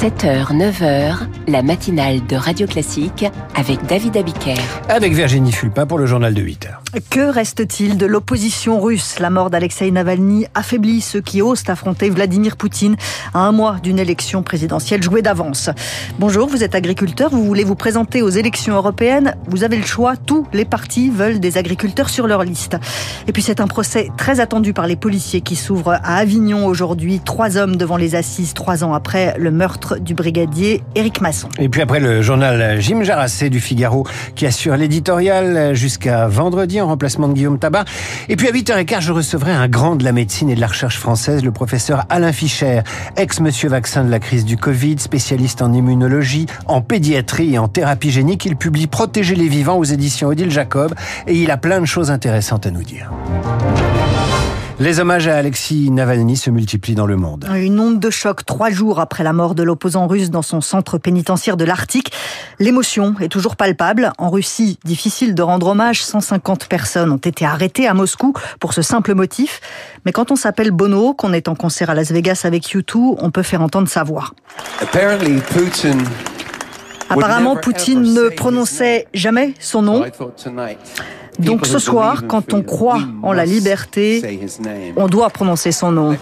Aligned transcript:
7h, 0.00 0.56
9h, 0.56 1.16
la 1.48 1.62
matinale 1.64 2.24
de 2.24 2.36
Radio 2.36 2.68
Classique 2.68 3.26
avec 3.56 3.84
David 3.86 4.16
Abiker. 4.16 4.54
Avec 4.88 5.12
Virginie 5.12 5.50
Fulpin 5.50 5.86
pour 5.86 5.98
le 5.98 6.06
journal 6.06 6.34
de 6.34 6.40
8h. 6.40 6.68
Que 7.10 7.28
reste-t-il 7.28 7.98
de 7.98 8.06
l'opposition 8.06 8.80
russe? 8.80 9.18
La 9.18 9.28
mort 9.28 9.50
d'Alexei 9.50 9.90
Navalny 9.90 10.46
affaiblit 10.54 11.00
ceux 11.00 11.20
qui 11.20 11.42
osent 11.42 11.64
affronter 11.66 12.10
Vladimir 12.10 12.56
Poutine 12.56 12.94
à 13.34 13.40
un 13.40 13.50
mois 13.50 13.78
d'une 13.82 13.98
élection 13.98 14.44
présidentielle 14.44 15.02
jouée 15.02 15.20
d'avance. 15.20 15.68
Bonjour, 16.20 16.46
vous 16.46 16.62
êtes 16.62 16.76
agriculteur, 16.76 17.30
vous 17.30 17.44
voulez 17.44 17.64
vous 17.64 17.74
présenter 17.74 18.22
aux 18.22 18.28
élections 18.28 18.76
européennes 18.76 19.34
Vous 19.48 19.64
avez 19.64 19.76
le 19.76 19.84
choix, 19.84 20.16
tous 20.16 20.46
les 20.52 20.64
partis 20.64 21.10
veulent 21.10 21.40
des 21.40 21.58
agriculteurs 21.58 22.08
sur 22.08 22.28
leur 22.28 22.44
liste. 22.44 22.76
Et 23.26 23.32
puis 23.32 23.42
c'est 23.42 23.60
un 23.60 23.66
procès 23.66 24.10
très 24.16 24.38
attendu 24.38 24.72
par 24.72 24.86
les 24.86 24.96
policiers 24.96 25.40
qui 25.40 25.56
s'ouvre 25.56 25.94
à 25.94 26.18
Avignon 26.18 26.66
aujourd'hui. 26.66 27.20
Trois 27.24 27.56
hommes 27.56 27.74
devant 27.74 27.96
les 27.96 28.14
assises, 28.14 28.54
trois 28.54 28.84
ans 28.84 28.94
après 28.94 29.34
le 29.38 29.50
meurtre 29.50 29.87
du 29.96 30.14
brigadier 30.14 30.82
Éric 30.94 31.20
Masson. 31.20 31.48
Et 31.58 31.68
puis 31.68 31.80
après 31.80 32.00
le 32.00 32.22
journal 32.22 32.80
Jim 32.80 33.02
Jarassé 33.02 33.50
du 33.50 33.60
Figaro 33.60 34.06
qui 34.34 34.46
assure 34.46 34.76
l'éditorial 34.76 35.74
jusqu'à 35.74 36.28
vendredi 36.28 36.80
en 36.80 36.86
remplacement 36.86 37.28
de 37.28 37.34
Guillaume 37.34 37.58
Tabar. 37.58 37.84
Et 38.28 38.36
puis 38.36 38.48
à 38.48 38.52
8h15, 38.52 39.00
je 39.00 39.12
recevrai 39.12 39.52
un 39.52 39.68
grand 39.68 39.96
de 39.96 40.04
la 40.04 40.12
médecine 40.12 40.50
et 40.50 40.54
de 40.54 40.60
la 40.60 40.66
recherche 40.66 40.98
française, 40.98 41.44
le 41.44 41.52
professeur 41.52 42.04
Alain 42.08 42.32
Fischer, 42.32 42.80
ex-monsieur 43.16 43.68
vaccin 43.68 44.04
de 44.04 44.10
la 44.10 44.18
crise 44.18 44.44
du 44.44 44.56
Covid, 44.56 44.98
spécialiste 44.98 45.62
en 45.62 45.72
immunologie, 45.72 46.46
en 46.66 46.80
pédiatrie 46.80 47.54
et 47.54 47.58
en 47.58 47.68
thérapie 47.68 48.10
génique. 48.10 48.44
Il 48.44 48.56
publie 48.56 48.86
Protéger 48.86 49.34
les 49.34 49.48
vivants 49.48 49.78
aux 49.78 49.84
éditions 49.84 50.28
Odile 50.28 50.50
Jacob 50.50 50.94
et 51.26 51.34
il 51.34 51.50
a 51.50 51.56
plein 51.56 51.80
de 51.80 51.86
choses 51.86 52.10
intéressantes 52.10 52.66
à 52.66 52.70
nous 52.70 52.82
dire. 52.82 53.10
Les 54.80 55.00
hommages 55.00 55.26
à 55.26 55.36
Alexis 55.36 55.90
Navalny 55.90 56.36
se 56.36 56.50
multiplient 56.50 56.94
dans 56.94 57.06
le 57.06 57.16
monde. 57.16 57.48
Une 57.52 57.80
onde 57.80 57.98
de 57.98 58.10
choc 58.10 58.46
trois 58.46 58.70
jours 58.70 59.00
après 59.00 59.24
la 59.24 59.32
mort 59.32 59.56
de 59.56 59.64
l'opposant 59.64 60.06
russe 60.06 60.30
dans 60.30 60.42
son 60.42 60.60
centre 60.60 60.98
pénitentiaire 60.98 61.56
de 61.56 61.64
l'Arctique. 61.64 62.12
L'émotion 62.60 63.16
est 63.20 63.28
toujours 63.28 63.56
palpable. 63.56 64.12
En 64.18 64.30
Russie, 64.30 64.78
difficile 64.84 65.34
de 65.34 65.42
rendre 65.42 65.66
hommage. 65.66 66.04
150 66.04 66.66
personnes 66.66 67.10
ont 67.10 67.16
été 67.16 67.44
arrêtées 67.44 67.88
à 67.88 67.94
Moscou 67.94 68.34
pour 68.60 68.72
ce 68.72 68.82
simple 68.82 69.14
motif. 69.14 69.60
Mais 70.06 70.12
quand 70.12 70.30
on 70.30 70.36
s'appelle 70.36 70.70
Bono, 70.70 71.12
qu'on 71.12 71.32
est 71.32 71.48
en 71.48 71.56
concert 71.56 71.90
à 71.90 71.94
Las 71.94 72.12
Vegas 72.12 72.42
avec 72.44 72.62
U2, 72.72 73.16
on 73.18 73.32
peut 73.32 73.42
faire 73.42 73.62
entendre 73.62 73.88
sa 73.88 74.04
voix. 74.04 74.30
Apparemment, 77.10 77.56
Poutine 77.56 78.02
ne 78.02 78.28
prononçait 78.28 79.06
jamais 79.14 79.54
son 79.60 79.82
nom. 79.82 80.04
Donc 81.38 81.66
ce 81.66 81.78
soir, 81.78 82.24
quand 82.26 82.52
on 82.52 82.62
croit 82.62 83.00
en 83.22 83.32
la 83.32 83.44
liberté, 83.44 84.22
on 84.96 85.06
doit 85.08 85.30
prononcer 85.30 85.72
son 85.72 85.92
nom. 85.92 86.16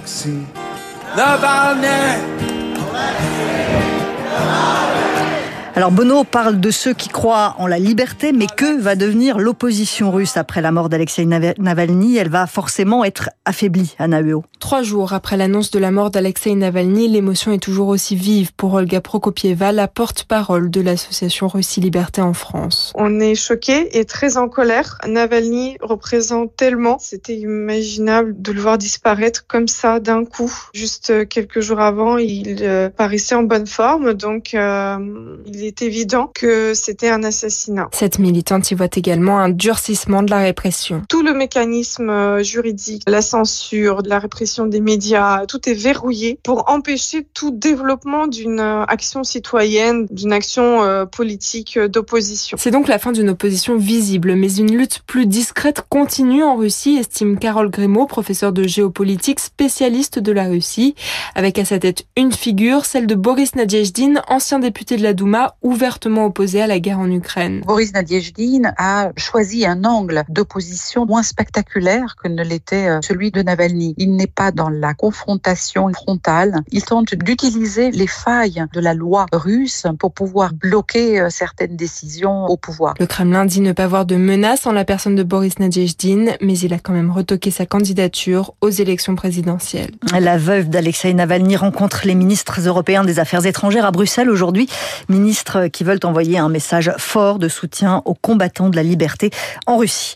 Alors 5.77 5.93
Bono 5.93 6.25
parle 6.25 6.59
de 6.59 6.71
ceux 6.71 6.95
qui 6.95 7.11
croient 7.11 7.55
en 7.59 7.67
la 7.67 7.79
liberté, 7.79 8.33
mais 8.33 8.47
que 8.47 8.81
va 8.81 8.95
devenir 8.95 9.37
l'opposition 9.37 10.11
russe 10.11 10.39
après 10.39 10.63
la 10.63 10.73
mort 10.73 10.89
d'Alexei 10.89 11.27
Navalny? 11.27 12.17
Elle 12.17 12.31
va 12.31 12.47
forcément 12.47 13.05
être 13.05 13.29
affaiblie, 13.45 13.95
à 13.99 14.09
Nahuo. 14.09 14.43
Trois 14.59 14.83
jours 14.83 15.13
après 15.13 15.37
l'annonce 15.37 15.71
de 15.71 15.79
la 15.79 15.91
mort 15.91 16.11
d'Alexei 16.11 16.55
Navalny, 16.55 17.09
l'émotion 17.09 17.53
est 17.53 17.63
toujours 17.63 17.89
aussi 17.89 18.17
vive 18.17 18.55
pour 18.55 18.73
Olga 18.73 19.03
Prokopieva, 19.03 19.71
la 19.71 19.87
porte-parole 19.87 20.71
de 20.71 20.81
l'association 20.81 21.47
Russie 21.47 21.83
Liberté 21.83 22.23
en 22.23 22.33
France. 22.33 22.95
On 22.95 23.21
est 23.21 23.35
choqué 23.35 23.99
et 23.99 24.07
très 24.07 24.39
en 24.39 24.49
colère. 24.49 24.97
Navalny 25.07 25.77
représente 25.83 26.57
tellement, 26.57 26.97
c'était 26.99 27.37
imaginable 27.37 28.35
de 28.41 28.53
le 28.53 28.63
voir 28.63 28.79
disparaître 28.79 29.47
comme 29.47 29.69
ça 29.69 30.01
d'un 30.01 30.25
coup. 30.25 30.51
Juste 30.73 31.29
quelques 31.29 31.61
jours 31.61 31.81
avant, 31.81 32.17
il 32.17 32.61
euh, 32.63 32.89
paraissait 32.89 33.35
en 33.35 33.43
bonne 33.43 33.67
forme, 33.67 34.15
donc 34.15 34.55
euh, 34.55 35.37
il 35.45 35.65
est 35.65 35.66
évident 35.83 36.31
que 36.35 36.75
c'était 36.75 37.09
un 37.09 37.23
assassinat. 37.25 37.89
Cette 37.93 38.19
militante 38.19 38.71
y 38.71 38.75
voit 38.75 38.89
également 38.95 39.39
un 39.39 39.49
durcissement 39.49 40.23
de 40.23 40.31
la 40.31 40.39
répression. 40.39 41.03
Tout 41.09 41.23
le 41.23 41.35
mécanisme 41.35 42.11
euh, 42.11 42.43
juridique, 42.43 43.03
la 43.07 43.23
censure, 43.23 44.03
la 44.05 44.19
répression 44.19 44.67
des 44.67 44.81
médias, 44.81 45.47
tout 45.47 45.69
est 45.69 45.75
verrouillé 45.75 46.39
pour 46.43 46.71
empêcher 46.71 47.27
tout 47.35 47.51
développement 47.51 48.27
d'une 48.27 48.61
euh, 48.61 48.85
action 48.85 49.25
citoyenne, 49.25 50.07
d'une 50.11 50.33
action 50.33 50.83
euh, 50.83 51.05
politique 51.07 51.79
d'opposition. 51.79 52.57
C'est 52.61 52.71
donc 52.71 52.89
la 52.89 52.99
fin 52.99 53.13
d'une 53.13 53.31
opposition 53.31 53.77
visible, 53.77 54.35
mais 54.35 54.53
une 54.55 54.77
lutte 54.77 55.01
plus 55.07 55.27
discrète 55.27 55.83
continue 55.89 56.43
en 56.43 56.57
Russie, 56.57 56.97
estime 56.97 57.39
Carole 57.39 57.71
Grimaud, 57.71 58.07
professeur 58.07 58.53
de 58.53 58.65
géopolitique, 58.65 59.41
spécialiste 59.41 60.19
de 60.19 60.33
la 60.33 60.45
Russie, 60.45 60.95
avec 61.35 61.59
à 61.59 61.65
sa 61.65 61.79
tête 61.79 62.07
une 62.17 62.33
figure, 62.33 62.85
celle 62.85 63.07
de 63.07 63.15
Boris 63.15 63.55
Nadezhdin, 63.55 64.23
ancien 64.29 64.59
député 64.59 64.97
de 64.97 65.03
la 65.03 65.15
Douma, 65.15 65.56
ouvertement 65.67 66.27
opposé 66.27 66.63
à 66.63 66.67
la 66.67 66.79
guerre 66.79 67.01
en 67.01 67.11
Ukraine. 67.11 67.63
Boris 67.67 67.93
Nadezhdin 67.93 68.73
a 68.79 69.11
choisi 69.17 69.67
un 69.67 69.85
angle 69.85 70.25
d'opposition 70.29 71.07
moins 71.07 71.23
spectaculaire 71.23 72.15
que 72.23 72.29
ne 72.29 72.45
l'était 72.45 72.89
euh, 72.89 73.01
celui 73.03 73.31
de 73.33 73.43
Navalny. 73.43 73.95
Il 73.99 74.15
n'est 74.15 74.27
pas 74.29 74.53
dans 74.53 74.69
la 74.69 74.95
confrontation 74.95 75.93
frontale. 75.93 76.61
Il 76.71 76.85
tente 76.85 77.15
d'utiliser 77.15 77.91
les 77.91 78.07
failles 78.07 78.65
de 78.73 78.81
la 78.81 78.95
loi 78.95 79.27
russe 79.33 79.87
pour 79.99 80.13
pouvoir 80.13 80.55
bloquer 80.55 81.21
euh, 81.21 81.31
certaines 81.31 81.77
décisions 81.77 82.47
au 82.47 82.57
pouvoir. 82.57 82.95
Le 83.01 83.07
Kremlin 83.07 83.45
dit 83.45 83.61
ne 83.61 83.73
pas 83.73 83.89
voir 83.89 84.07
de 84.07 84.17
menace 84.17 84.67
en 84.67 84.73
la 84.73 84.85
personne 84.85 85.17
de 85.17 85.25
Boris 85.25 85.59
Nadezhdin, 85.59 86.37
mais 86.41 86.59
il 86.59 86.73
a 86.73 86.79
quand 86.79 86.93
même 86.93 87.11
retoqué 87.11 87.51
sa 87.51 87.67
candidature 87.67 88.55
aux 88.61 88.71
élections 88.71 89.17
présidentielles. 89.17 89.91
La 90.19 90.39
veuve 90.39 90.69
d'Alexei 90.69 91.13
Navalny 91.13 91.57
rencontre 91.57 92.03
les 92.05 92.15
ministres 92.15 92.61
européens 92.67 93.05
des 93.05 93.19
Affaires 93.19 93.45
étrangères 93.47 93.85
à 93.85 93.91
Bruxelles 93.91 94.31
aujourd'hui. 94.31 94.69
Ministre 95.09 95.56
qui 95.73 95.85
veulent 95.85 96.01
envoyer 96.05 96.39
un 96.39 96.49
message 96.49 96.93
fort 96.99 97.39
de 97.39 97.49
soutien 97.49 98.03
aux 98.05 98.15
combattants 98.15 98.69
de 98.69 98.77
la 98.77 98.83
liberté 98.83 99.31
en 99.67 99.77
Russie. 99.79 100.15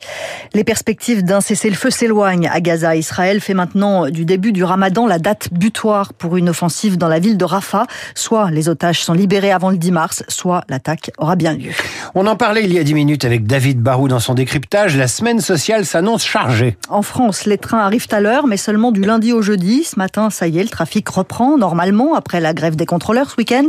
Les 0.55 0.65
perspectives 0.65 1.25
d'un 1.25 1.41
cessez-le-feu 1.41 1.91
s'éloignent 1.91 2.49
à 2.49 2.61
Gaza. 2.61 2.97
Israël 2.97 3.41
fait 3.41 3.55
maintenant 3.55 4.09
du 4.09 4.25
début 4.25 4.53
du 4.53 4.65
ramadan 4.65 5.07
la 5.07 5.19
date 5.19 5.49
butoir 5.53 6.13
pour 6.13 6.37
une 6.37 6.49
offensive 6.49 6.99
dans 6.99 7.09
la 7.09 7.19
ville 7.19 7.37
de 7.37 7.45
Rafah. 7.45 7.87
Soit 8.15 8.51
les 8.51 8.69
otages 8.69 9.03
sont 9.03 9.13
libérés 9.13 9.53
avant 9.53 9.71
le 9.71 9.77
10 9.77 9.93
mars, 9.93 10.25
soit 10.29 10.65
l'attaque 10.69 11.11
aura 11.19 11.37
bien 11.37 11.55
lieu. 11.55 11.71
On 12.15 12.27
en 12.27 12.37
parlait 12.37 12.65
il 12.65 12.73
y 12.73 12.79
a 12.79 12.85
10 12.85 12.95
minutes 12.95 13.25
avec 13.25 13.47
David 13.47 13.81
Barou 13.81 14.09
dans 14.09 14.21
son 14.21 14.35
décryptage. 14.35 14.97
La 14.97 15.09
semaine 15.09 15.41
sociale 15.41 15.87
s'annonce 15.87 16.25
chargée. 16.25 16.77
En 16.89 17.03
France, 17.03 17.47
les 17.47 17.59
trains 17.59 17.81
arrivent 17.81 18.09
à 18.11 18.21
l'heure, 18.21 18.47
mais 18.47 18.57
seulement 18.57 18.93
du 18.93 19.03
lundi 19.03 19.33
au 19.33 19.43
jeudi. 19.43 19.85
Ce 19.85 19.99
matin, 19.99 20.31
ça 20.31 20.49
y 20.49 20.59
est, 20.59 20.63
le 20.63 20.69
trafic 20.69 21.09
reprend 21.09 21.57
normalement 21.59 22.15
après 22.15 22.41
la 22.41 22.55
grève 22.55 22.77
des 22.77 22.87
contrôleurs 22.87 23.31
ce 23.31 23.37
week-end. 23.37 23.67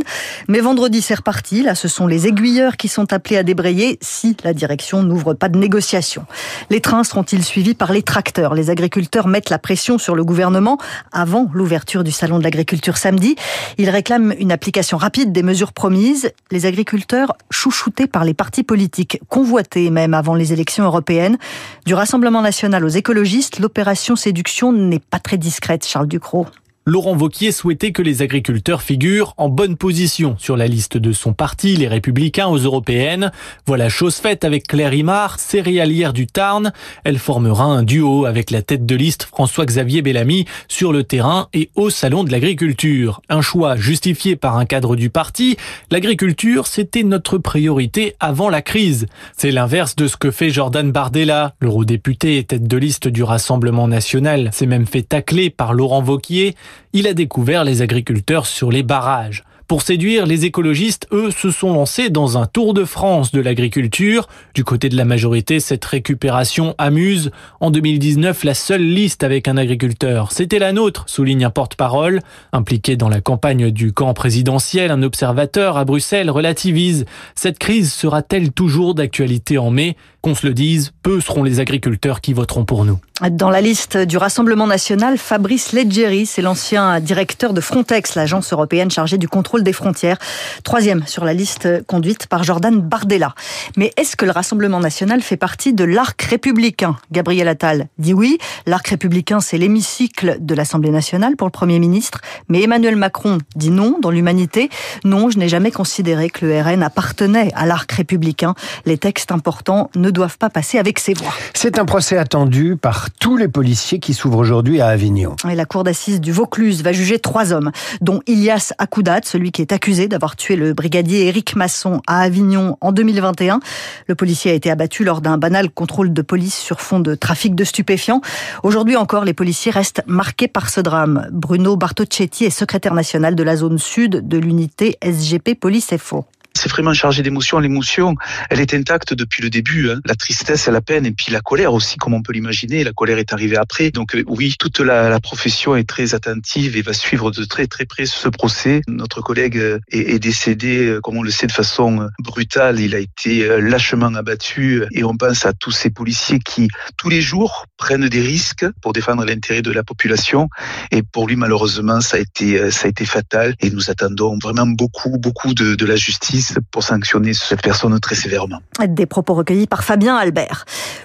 Mais 0.48 0.60
vendredi, 0.60 1.02
c'est 1.02 1.14
reparti 1.14 1.61
Ce 1.74 1.88
sont 1.88 2.06
les 2.06 2.26
aiguilleurs 2.26 2.76
qui 2.76 2.88
sont 2.88 3.12
appelés 3.12 3.36
à 3.36 3.42
débrayer 3.42 3.98
si 4.00 4.36
la 4.44 4.52
direction 4.52 5.02
n'ouvre 5.02 5.34
pas 5.34 5.48
de 5.48 5.56
négociation. 5.58 6.26
Les 6.70 6.80
trains 6.80 7.04
seront-ils 7.04 7.44
suivis 7.44 7.74
par 7.74 7.92
les 7.92 8.02
tracteurs? 8.02 8.54
Les 8.54 8.68
agriculteurs 8.68 9.28
mettent 9.28 9.50
la 9.50 9.58
pression 9.58 9.98
sur 9.98 10.14
le 10.14 10.24
gouvernement 10.24 10.78
avant 11.12 11.48
l'ouverture 11.54 12.04
du 12.04 12.10
salon 12.10 12.38
de 12.38 12.44
l'agriculture 12.44 12.96
samedi. 12.96 13.36
Ils 13.78 13.90
réclament 13.90 14.34
une 14.38 14.52
application 14.52 14.96
rapide 14.96 15.32
des 15.32 15.42
mesures 15.42 15.72
promises. 15.72 16.30
Les 16.50 16.66
agriculteurs 16.66 17.34
chouchoutés 17.50 18.06
par 18.06 18.24
les 18.24 18.34
partis 18.34 18.64
politiques, 18.64 19.20
convoités 19.28 19.90
même 19.90 20.14
avant 20.14 20.34
les 20.34 20.52
élections 20.52 20.84
européennes. 20.84 21.38
Du 21.86 21.94
Rassemblement 21.94 22.42
national 22.42 22.84
aux 22.84 22.88
écologistes, 22.88 23.58
l'opération 23.58 24.16
séduction 24.16 24.72
n'est 24.72 24.98
pas 24.98 25.18
très 25.18 25.38
discrète, 25.38 25.86
Charles 25.86 26.08
Ducrot. 26.08 26.46
Laurent 26.84 27.14
Vauquier 27.14 27.52
souhaitait 27.52 27.92
que 27.92 28.02
les 28.02 28.22
agriculteurs 28.22 28.82
figurent 28.82 29.34
en 29.36 29.48
bonne 29.48 29.76
position 29.76 30.34
sur 30.40 30.56
la 30.56 30.66
liste 30.66 30.96
de 30.96 31.12
son 31.12 31.32
parti, 31.32 31.76
les 31.76 31.86
Républicains 31.86 32.48
aux 32.48 32.58
Européennes. 32.58 33.30
Voilà 33.66 33.88
chose 33.88 34.16
faite 34.16 34.44
avec 34.44 34.66
Claire 34.66 34.92
Imard, 34.92 35.38
céréalière 35.38 36.12
du 36.12 36.26
Tarn. 36.26 36.72
Elle 37.04 37.20
formera 37.20 37.66
un 37.66 37.84
duo 37.84 38.24
avec 38.24 38.50
la 38.50 38.62
tête 38.62 38.84
de 38.84 38.96
liste 38.96 39.22
François-Xavier 39.22 40.02
Bellamy 40.02 40.44
sur 40.66 40.92
le 40.92 41.04
terrain 41.04 41.48
et 41.54 41.70
au 41.76 41.88
Salon 41.88 42.24
de 42.24 42.32
l'Agriculture. 42.32 43.22
Un 43.28 43.42
choix 43.42 43.76
justifié 43.76 44.34
par 44.34 44.56
un 44.56 44.64
cadre 44.64 44.96
du 44.96 45.08
parti. 45.08 45.56
L'agriculture, 45.92 46.66
c'était 46.66 47.04
notre 47.04 47.38
priorité 47.38 48.16
avant 48.18 48.48
la 48.48 48.60
crise. 48.60 49.06
C'est 49.36 49.52
l'inverse 49.52 49.94
de 49.94 50.08
ce 50.08 50.16
que 50.16 50.32
fait 50.32 50.50
Jordan 50.50 50.90
Bardella, 50.90 51.54
l'eurodéputé 51.60 52.38
et 52.38 52.44
tête 52.44 52.66
de 52.66 52.76
liste 52.76 53.06
du 53.06 53.22
Rassemblement 53.22 53.86
national. 53.86 54.50
C'est 54.52 54.66
même 54.66 54.86
fait 54.86 55.02
tacler 55.02 55.48
par 55.48 55.74
Laurent 55.74 56.02
Vauquier 56.02 56.56
il 56.92 57.06
a 57.06 57.14
découvert 57.14 57.64
les 57.64 57.82
agriculteurs 57.82 58.46
sur 58.46 58.70
les 58.70 58.82
barrages. 58.82 59.44
Pour 59.68 59.82
séduire, 59.82 60.26
les 60.26 60.44
écologistes, 60.44 61.06
eux, 61.12 61.30
se 61.30 61.50
sont 61.50 61.72
lancés 61.72 62.10
dans 62.10 62.36
un 62.38 62.46
tour 62.46 62.74
de 62.74 62.84
France 62.84 63.32
de 63.32 63.40
l'agriculture. 63.40 64.28
Du 64.54 64.64
côté 64.64 64.88
de 64.88 64.96
la 64.96 65.04
majorité, 65.04 65.60
cette 65.60 65.84
récupération 65.84 66.74
amuse. 66.78 67.30
En 67.60 67.70
2019, 67.70 68.44
la 68.44 68.54
seule 68.54 68.82
liste 68.82 69.24
avec 69.24 69.48
un 69.48 69.56
agriculteur, 69.56 70.32
c'était 70.32 70.58
la 70.58 70.72
nôtre, 70.72 71.04
souligne 71.06 71.44
un 71.44 71.50
porte-parole. 71.50 72.20
Impliqué 72.52 72.96
dans 72.96 73.08
la 73.08 73.20
campagne 73.20 73.70
du 73.70 73.92
camp 73.92 74.12
présidentiel, 74.14 74.90
un 74.90 75.02
observateur 75.02 75.76
à 75.76 75.84
Bruxelles 75.84 76.30
relativise. 76.30 77.04
Cette 77.34 77.58
crise 77.58 77.92
sera-t-elle 77.92 78.52
toujours 78.52 78.94
d'actualité 78.94 79.58
en 79.58 79.70
mai? 79.70 79.96
Qu'on 80.20 80.36
se 80.36 80.46
le 80.46 80.54
dise, 80.54 80.92
peu 81.02 81.20
seront 81.20 81.42
les 81.42 81.58
agriculteurs 81.58 82.20
qui 82.20 82.32
voteront 82.32 82.64
pour 82.64 82.84
nous. 82.84 83.00
Dans 83.30 83.50
la 83.50 83.60
liste 83.60 83.96
du 83.96 84.16
Rassemblement 84.16 84.68
national, 84.68 85.18
Fabrice 85.18 85.72
Leggeri, 85.72 86.26
c'est 86.26 86.42
l'ancien 86.42 87.00
directeur 87.00 87.52
de 87.52 87.60
Frontex, 87.60 88.14
l'agence 88.14 88.52
européenne 88.52 88.90
chargée 88.90 89.18
du 89.18 89.28
contrôle 89.28 89.61
contrôle 89.62 89.64
des 89.64 89.72
frontières. 89.72 90.18
Troisième 90.64 91.06
sur 91.06 91.24
la 91.24 91.34
liste 91.34 91.84
conduite 91.86 92.26
par 92.26 92.44
Jordan 92.44 92.80
Bardella. 92.80 93.34
Mais 93.76 93.92
est-ce 93.96 94.16
que 94.16 94.24
le 94.24 94.32
Rassemblement 94.32 94.80
national 94.80 95.22
fait 95.22 95.36
partie 95.36 95.72
de 95.72 95.84
l'arc 95.84 96.20
républicain? 96.22 96.96
Gabriel 97.10 97.48
Attal 97.48 97.88
dit 97.98 98.14
oui. 98.14 98.38
L'arc 98.66 98.86
républicain, 98.88 99.40
c'est 99.40 99.58
l'hémicycle 99.58 100.36
de 100.40 100.54
l'Assemblée 100.54 100.90
nationale 100.90 101.36
pour 101.36 101.46
le 101.46 101.52
Premier 101.52 101.78
ministre. 101.78 102.20
Mais 102.48 102.62
Emmanuel 102.62 102.96
Macron 102.96 103.38
dit 103.56 103.70
non. 103.70 103.98
Dans 104.00 104.10
l'humanité, 104.10 104.68
non, 105.04 105.30
je 105.30 105.38
n'ai 105.38 105.48
jamais 105.48 105.70
considéré 105.70 106.30
que 106.30 106.46
le 106.46 106.60
RN 106.60 106.82
appartenait 106.82 107.50
à 107.54 107.66
l'arc 107.66 107.90
républicain. 107.92 108.54
Les 108.84 108.98
textes 108.98 109.32
importants 109.32 109.90
ne 109.94 110.10
doivent 110.10 110.38
pas 110.38 110.50
passer 110.50 110.78
avec 110.78 110.98
ses 110.98 111.14
voix. 111.14 111.32
C'est 111.54 111.78
un 111.78 111.84
procès 111.84 112.16
attendu 112.16 112.76
par 112.76 113.10
tous 113.10 113.36
les 113.36 113.48
policiers 113.48 113.98
qui 113.98 114.14
s'ouvrent 114.14 114.38
aujourd'hui 114.38 114.80
à 114.80 114.88
Avignon. 114.88 115.36
Et 115.48 115.54
la 115.54 115.64
cour 115.64 115.84
d'assises 115.84 116.20
du 116.20 116.32
Vaucluse 116.32 116.82
va 116.82 116.92
juger 116.92 117.18
trois 117.18 117.52
hommes, 117.52 117.70
dont 118.00 118.20
Ilias 118.26 118.72
Akoudat, 118.78 119.20
celui 119.24 119.41
qui 119.50 119.62
est 119.62 119.72
accusé 119.72 120.06
d'avoir 120.06 120.36
tué 120.36 120.56
le 120.56 120.74
brigadier 120.74 121.26
Éric 121.26 121.56
Masson 121.56 122.00
à 122.06 122.20
Avignon 122.20 122.76
en 122.80 122.92
2021. 122.92 123.60
Le 124.06 124.14
policier 124.14 124.50
a 124.50 124.54
été 124.54 124.70
abattu 124.70 125.02
lors 125.04 125.20
d'un 125.20 125.38
banal 125.38 125.70
contrôle 125.70 126.12
de 126.12 126.22
police 126.22 126.56
sur 126.56 126.80
fond 126.80 127.00
de 127.00 127.14
trafic 127.14 127.54
de 127.54 127.64
stupéfiants. 127.64 128.20
Aujourd'hui 128.62 128.96
encore, 128.96 129.24
les 129.24 129.34
policiers 129.34 129.72
restent 129.72 130.02
marqués 130.06 130.48
par 130.48 130.70
ce 130.70 130.80
drame. 130.80 131.28
Bruno 131.32 131.76
Bartocchetti 131.76 132.44
est 132.44 132.50
secrétaire 132.50 132.94
national 132.94 133.34
de 133.34 133.42
la 133.42 133.56
zone 133.56 133.78
sud 133.78 134.28
de 134.28 134.38
l'unité 134.38 134.98
SGP 135.02 135.58
Police 135.58 135.90
FO 135.98 136.24
c'est 136.54 136.70
vraiment 136.70 136.94
chargé 136.94 137.22
d'émotions. 137.22 137.58
L'émotion, 137.58 138.14
elle 138.50 138.60
est 138.60 138.74
intacte 138.74 139.14
depuis 139.14 139.42
le 139.42 139.50
début. 139.50 139.90
Hein. 139.90 140.00
La 140.04 140.14
tristesse, 140.14 140.66
la 140.66 140.80
peine 140.80 141.06
et 141.06 141.12
puis 141.12 141.32
la 141.32 141.40
colère 141.40 141.72
aussi, 141.72 141.96
comme 141.96 142.14
on 142.14 142.22
peut 142.22 142.32
l'imaginer. 142.32 142.84
La 142.84 142.92
colère 142.92 143.18
est 143.18 143.32
arrivée 143.32 143.56
après. 143.56 143.90
Donc 143.90 144.14
euh, 144.14 144.24
oui, 144.26 144.54
toute 144.58 144.80
la, 144.80 145.18
profession 145.20 145.76
est 145.76 145.88
très 145.88 146.14
attentive 146.14 146.76
et 146.76 146.82
va 146.82 146.92
suivre 146.92 147.30
de 147.30 147.44
très 147.44 147.66
très 147.66 147.84
près 147.84 148.06
ce 148.06 148.28
procès. 148.28 148.82
Notre 148.88 149.20
collègue 149.20 149.56
euh, 149.56 149.78
est, 149.90 150.18
décédé, 150.18 150.86
euh, 150.86 151.00
comme 151.00 151.16
on 151.16 151.22
le 151.22 151.30
sait, 151.30 151.46
de 151.46 151.52
façon 151.52 152.08
brutale. 152.18 152.80
Il 152.80 152.94
a 152.94 152.98
été 152.98 153.46
lâchement 153.60 154.14
abattu 154.14 154.84
et 154.92 155.04
on 155.04 155.16
pense 155.16 155.46
à 155.46 155.52
tous 155.52 155.70
ces 155.70 155.90
policiers 155.90 156.38
qui, 156.38 156.68
tous 156.96 157.08
les 157.08 157.20
jours, 157.20 157.66
prennent 157.76 158.08
des 158.08 158.20
risques 158.20 158.66
pour 158.80 158.92
défendre 158.92 159.24
l'intérêt 159.24 159.62
de 159.62 159.70
la 159.70 159.82
population. 159.82 160.48
Et 160.90 161.02
pour 161.02 161.28
lui, 161.28 161.36
malheureusement, 161.36 162.00
ça 162.00 162.16
a 162.16 162.20
été, 162.20 162.70
ça 162.70 162.86
a 162.86 162.88
été 162.88 163.04
fatal. 163.04 163.54
Et 163.60 163.70
nous 163.70 163.90
attendons 163.90 164.38
vraiment 164.42 164.66
beaucoup, 164.66 165.18
beaucoup 165.18 165.54
de 165.54 165.86
la 165.86 165.96
justice 165.96 166.41
pour 166.70 166.82
sanctionner 166.82 167.34
cette 167.34 167.62
personne 167.62 167.98
très 168.00 168.14
sévèrement. 168.14 168.60
Des 168.86 169.06
propos 169.06 169.34
recueillis 169.34 169.66
par 169.66 169.84
Fabien 169.84 170.16
Albert. 170.16 170.64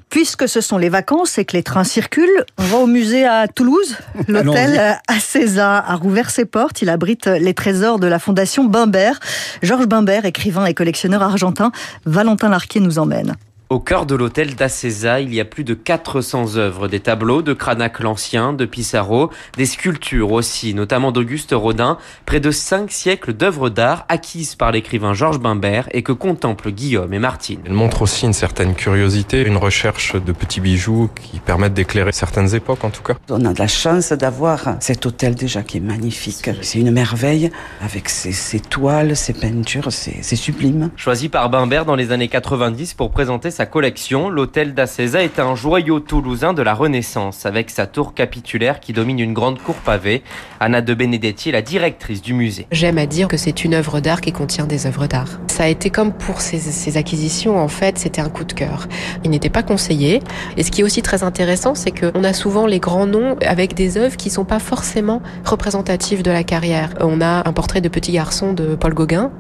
Puisque 0.10 0.48
ce 0.48 0.62
sont 0.62 0.78
les 0.78 0.90
vacances 0.90 1.38
et 1.38 1.46
que 1.46 1.56
les 1.56 1.64
trains 1.64 1.84
circulent, 1.84 2.46
on 2.58 2.64
va 2.64 2.78
au 2.78 2.88
musée 2.88 3.26
à 3.26 3.48
Toulouse. 3.48 3.98
L'hôtel 4.28 5.00
César 5.20 5.90
a 5.90 5.96
rouvert 5.96 6.30
ses 6.30 6.46
portes. 6.46 6.82
Il 6.82 6.90
abrite 6.90 7.28
les 7.28 7.54
trésors 7.54 8.00
de 8.00 8.08
la 8.08 8.20
fondation 8.20 8.64
Bimbert. 8.66 9.20
Georges 9.62 9.88
Bimbert, 9.88 10.26
écrivain 10.26 10.66
et 10.66 10.74
collectionneur 10.74 11.22
argentin, 11.22 11.72
Valentin 12.06 12.50
Larquier 12.50 12.82
nous 12.82 13.00
emmène. 13.00 13.36
Au 13.70 13.82
cœur 13.82 14.06
de 14.06 14.16
l'hôtel 14.16 14.56
d'Acesa, 14.56 15.20
il 15.20 15.34
y 15.34 15.42
a 15.42 15.46
plus 15.46 15.66
de 15.66 15.74
400 15.74 16.56
œuvres, 16.56 16.88
des 16.88 17.02
tableaux 17.02 17.42
de 17.42 17.52
Cranach 17.52 18.00
l'Ancien, 18.00 18.54
de 18.54 18.64
Pissarro, 18.64 19.30
des 19.58 19.66
sculptures 19.66 20.32
aussi, 20.32 20.74
notamment 20.74 21.12
d'Auguste 21.12 21.52
Rodin, 21.52 21.98
près 22.26 22.40
de 22.40 22.50
cinq 22.50 22.90
siècles 22.94 23.34
d'œuvres 23.34 23.70
d'art 23.70 24.06
acquises 24.08 24.56
par 24.56 24.72
l'écrivain 24.72 25.14
Georges 25.14 25.40
Bimbert 25.40 25.90
et 25.92 26.02
que 26.02 26.14
contemplent 26.14 26.70
Guillaume 26.70 27.14
et 27.14 27.20
Martine. 27.20 27.60
Elle 27.66 27.74
montre 27.74 28.04
aussi 28.04 28.26
une 28.26 28.32
certaine 28.32 28.74
curiosité, 28.74 29.42
une 29.42 29.58
recherche 29.58 30.16
de 30.16 30.32
petits 30.32 30.62
bijoux 30.62 31.10
qui 31.14 31.40
permettent 31.40 31.74
d'éclairer 31.74 32.14
certaines 32.14 32.56
époques 32.56 32.86
en 32.86 32.90
tout 32.90 33.04
cas. 33.04 33.16
On 33.30 33.44
a 33.44 33.52
de 33.52 33.60
la 33.60 33.68
chance 33.68 34.14
d'avoir 34.14 34.78
cet 34.80 35.06
hôtel 35.06 35.36
déjà 35.36 35.62
qui 35.62 35.76
est 35.76 35.82
magnifique. 35.82 36.52
C'est 36.62 36.80
une 36.80 36.92
merveille 36.92 37.52
avec 37.82 38.08
ses, 38.08 38.32
ses 38.32 38.62
toiles, 38.62 39.18
ses 39.18 39.34
peintures, 39.34 39.92
c'est 39.92 40.24
sublime. 40.38 40.90
Choisi 40.96 41.28
par 41.28 41.50
Bimbert 41.50 41.84
dans 41.84 41.96
les 41.96 42.14
années 42.14 42.30
90 42.30 42.94
pour 42.94 43.12
présenter 43.12 43.52
sa 43.58 43.66
collection, 43.66 44.30
l'hôtel 44.30 44.76
d'Acesa 44.76 45.24
est 45.24 45.40
un 45.40 45.56
joyau 45.56 46.00
toulousain 46.00 46.54
de 46.54 46.62
la 46.62 46.76
Renaissance, 46.76 47.48
avec 47.48 47.72
sa 47.72 47.88
tour 47.88 48.14
capitulaire 48.14 48.80
qui 48.80 48.94
domine 48.94 49.18
une 49.18 49.34
grande 49.34 49.58
cour 49.58 49.74
pavée. 49.78 50.22
Anna 50.60 50.82
de 50.82 50.94
Benedetti 50.94 51.50
est 51.50 51.54
la 51.54 51.64
directrice 51.64 52.22
du 52.22 52.36
musée. 52.36 52.68
J'aime 52.72 53.00
à 53.00 53.08
dire 53.08 53.28
que 53.28 53.36
c'est 53.36 53.64
une 53.64 53.74
œuvre 53.74 54.00
d'art 54.00 54.22
qui 54.22 54.32
contient 54.32 54.68
des 54.68 54.86
œuvres 54.86 55.08
d'art. 55.08 55.40
Ça 55.48 55.64
a 55.64 55.68
été 55.70 55.90
comme 55.90 56.14
pour 56.14 56.40
ces, 56.40 56.98
acquisitions, 56.98 57.58
en 57.58 57.68
fait, 57.68 57.98
c'était 57.98 58.22
un 58.22 58.30
coup 58.30 58.44
de 58.44 58.54
cœur. 58.54 58.88
Il 59.24 59.32
n'était 59.32 59.50
pas 59.50 59.64
conseillé. 59.64 60.22
Et 60.56 60.62
ce 60.62 60.70
qui 60.70 60.82
est 60.82 60.84
aussi 60.84 61.02
très 61.02 61.24
intéressant, 61.24 61.74
c'est 61.74 61.90
qu'on 61.90 62.24
a 62.24 62.34
souvent 62.34 62.68
les 62.68 62.80
grands 62.80 63.08
noms 63.08 63.38
avec 63.42 63.74
des 63.74 63.98
œuvres 63.98 64.18
qui 64.18 64.30
sont 64.30 64.46
pas 64.46 64.60
forcément 64.60 65.20
représentatives 65.46 66.22
de 66.22 66.30
la 66.30 66.44
carrière. 66.44 66.92
On 67.00 67.22
a 67.22 67.50
un 67.50 67.54
portrait 67.54 67.82
de 67.82 67.90
petit 67.90 68.12
garçon 68.12 68.54
de 68.54 68.76
Paul 68.76 68.94
Gauguin. 68.94 69.32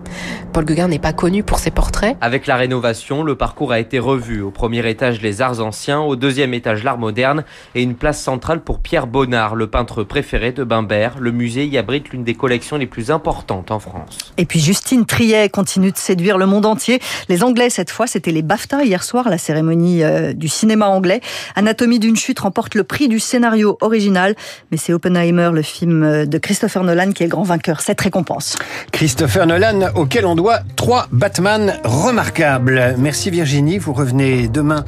Paul 0.53 0.65
Gauguin 0.65 0.87
n'est 0.87 0.97
pas 0.97 1.13
connu 1.13 1.43
pour 1.43 1.59
ses 1.59 1.69
portraits. 1.69 2.17
Avec 2.19 2.47
la 2.47 2.55
rénovation, 2.55 3.21
le 3.21 3.35
parcours 3.35 3.71
a 3.71 3.79
été 3.79 3.99
revue. 4.07 4.42
Au 4.42 4.51
premier 4.51 4.88
étage, 4.89 5.21
les 5.21 5.42
arts 5.42 5.59
anciens, 5.59 6.00
au 6.00 6.15
deuxième 6.15 6.54
étage, 6.54 6.83
l'art 6.83 6.98
moderne 6.98 7.44
et 7.75 7.83
une 7.83 7.95
place 7.95 8.21
centrale 8.21 8.62
pour 8.62 8.80
Pierre 8.80 9.06
Bonnard, 9.06 9.56
le 9.56 9.68
peintre 9.68 10.04
préféré 10.04 10.51
de 10.54 10.63
Bimbert. 10.63 11.15
Le 11.19 11.31
musée 11.31 11.65
y 11.65 11.77
abrite 11.77 12.09
l'une 12.09 12.24
des 12.24 12.33
collections 12.33 12.77
les 12.77 12.88
plus 12.88 13.12
importantes 13.12 13.69
en 13.69 13.80
France. 13.80 14.33
Et 14.38 14.45
puis 14.45 14.59
Justine 14.59 15.06
Triet 15.06 15.50
continue 15.50 15.92
de 15.92 15.98
séduire 15.98 16.38
le 16.38 16.45
monde 16.45 16.65
entier. 16.65 17.00
Les 17.27 17.44
Anglais, 17.44 17.69
cette 17.69 17.92
fois, 17.92 18.07
c'était 18.07 18.31
les 18.31 18.42
BAFTA 18.42 18.86
hier 18.86 19.04
soir, 19.04 19.30
la 19.30 19.38
cérémonie 19.38 20.04
euh, 20.04 20.33
du 20.33 20.48
cinéma 20.48 20.88
anglais. 20.88 21.21
Anatomie 21.56 22.00
d'une 22.00 22.15
chute 22.15 22.39
remporte 22.39 22.75
le 22.75 22.83
prix 22.83 23.10
du 23.10 23.19
scénario 23.19 23.77
original, 23.81 24.36
mais 24.71 24.77
c'est 24.77 24.94
Oppenheimer, 24.94 25.50
le 25.53 25.62
film 25.62 26.03
euh, 26.03 26.25
de 26.25 26.38
Christopher 26.38 26.83
Nolan, 26.83 27.12
qui 27.12 27.24
est 27.24 27.25
le 27.25 27.31
grand 27.31 27.44
vainqueur. 27.44 27.81
Cette 27.81 28.00
récompense. 28.00 28.56
Christopher 28.92 29.48
Nolan, 29.48 29.92
auquel 29.95 30.25
on 30.25 30.36
doit 30.36 30.60
trois 30.75 31.07
Batman 31.12 31.80
remarquables. 31.83 32.95
Merci 32.98 33.30
Virginie, 33.30 33.77
vous 33.77 33.96
revenez 33.97 34.47
demain 34.47 34.85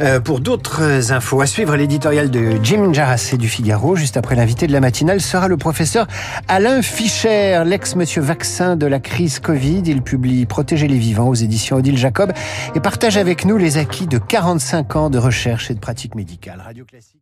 euh, 0.00 0.20
pour 0.20 0.40
d'autres 0.40 1.12
infos. 1.12 1.40
À 1.40 1.46
suivre 1.46 1.76
l'éditorial 1.76 2.30
de 2.30 2.58
Jim 2.62 2.92
Jarassé 2.92 3.36
du 3.36 3.48
Figaro. 3.48 3.96
Juste 3.96 4.16
après 4.16 4.36
l'invité 4.36 4.66
de 4.66 4.72
la 4.72 4.80
matinale 4.80 5.20
sera 5.20 5.48
le 5.48 5.56
professeur 5.56 6.06
Alain 6.48 6.80
Fischer, 6.82 7.62
l'ex-monsieur 7.66 8.22
vaccin 8.22 8.76
de 8.76 8.86
la 8.86 9.00
crise 9.00 9.40
Covid. 9.40 9.82
Il 9.86 10.02
publie 10.02 10.46
Protéger 10.46 10.88
les 10.88 10.98
vivants 10.98 11.28
aux 11.28 11.34
éditions 11.34 11.76
Odile 11.76 11.98
Jacob 11.98 12.32
et 12.74 12.80
partage 12.80 13.16
avec 13.16 13.44
nous 13.44 13.56
les 13.56 13.76
acquis 13.76 14.06
de 14.06 14.18
45 14.18 14.96
ans 14.96 15.10
de 15.10 15.18
recherche 15.18 15.70
et 15.70 15.74
de 15.74 15.80
pratique 15.80 16.14
médicale. 16.14 16.62
Radio 16.64 16.84
Classique. 16.84 17.20